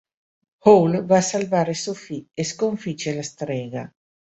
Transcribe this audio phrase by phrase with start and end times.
[0.63, 3.87] Howl va a salvare Sophie e sconfigge la strega.